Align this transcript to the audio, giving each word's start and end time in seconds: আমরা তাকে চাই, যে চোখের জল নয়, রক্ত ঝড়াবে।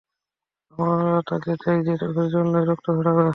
আমরা 0.73 1.19
তাকে 1.29 1.51
চাই, 1.63 1.77
যে 1.87 1.93
চোখের 2.01 2.27
জল 2.33 2.45
নয়, 2.53 2.65
রক্ত 2.65 2.87
ঝড়াবে। 2.97 3.25